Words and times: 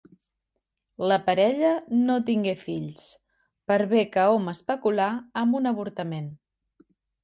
La 1.11 1.19
parella 1.27 1.73
no 2.07 2.15
tingué 2.31 2.55
fills, 2.63 3.05
per 3.71 3.81
bé 3.95 4.03
que 4.17 4.27
hom 4.35 4.53
especulà 4.57 5.15
amb 5.47 5.63
un 5.65 5.75
avortament. 5.77 6.37